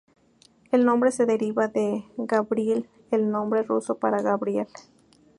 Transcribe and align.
El 0.71 0.83
nombre 0.83 1.11
se 1.11 1.27
deriva 1.27 1.67
de 1.67 2.05
"Gavril", 2.17 2.89
el 3.11 3.29
nombre 3.29 3.61
ruso 3.61 3.99
para 3.99 4.19
Gabriel. 4.19 4.65